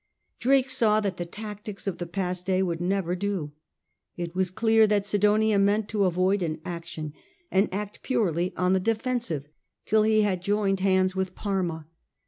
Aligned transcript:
Drake 0.39 0.71
saw 0.71 0.99
that 0.99 1.17
the 1.17 1.27
tactics 1.27 1.85
of 1.85 1.99
the 1.99 2.07
past 2.07 2.43
day 2.47 2.63
would 2.63 2.81
never 2.81 3.15
do. 3.15 3.51
It 4.17 4.33
was 4.33 4.49
clear 4.49 4.87
that 4.87 5.05
Sidonia 5.05 5.59
meant 5.59 5.87
to 5.89 6.05
avoid 6.05 6.41
an 6.41 6.59
action, 6.65 7.13
and 7.51 7.71
act 7.71 8.01
purely 8.01 8.51
on 8.55 8.73
the 8.73 8.79
defen 8.81 9.21
sive 9.21 9.47
till 9.85 10.01
he 10.01 10.23
had 10.23 10.41
joined 10.41 10.79
hands 10.79 11.15
with 11.15 11.35
Parma. 11.35 11.85